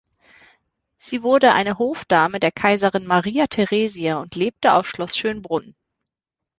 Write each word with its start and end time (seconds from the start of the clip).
Sie 0.95 1.21
wurde 1.21 1.53
eine 1.53 1.77
Hofdame 1.77 2.39
der 2.39 2.51
Kaiserin 2.51 3.05
Maria 3.05 3.45
Theresia 3.45 4.19
und 4.19 4.33
lebte 4.33 4.73
auf 4.73 4.89
Schloss 4.89 5.15
Schönbrunn. 5.15 5.75